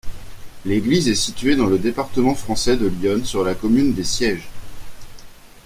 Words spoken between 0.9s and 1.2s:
est